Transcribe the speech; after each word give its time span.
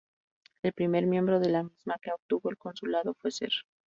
El 0.63 0.73
primer 0.73 1.05
miembro 1.05 1.39
de 1.39 1.51
la 1.51 1.61
misma 1.61 1.99
que 2.01 2.09
obtuvo 2.11 2.49
el 2.49 2.57
consulado 2.57 3.13
fue 3.13 3.29
Ser. 3.29 3.51